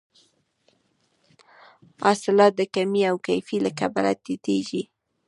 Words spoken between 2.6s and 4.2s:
کمې او کیفي له کبله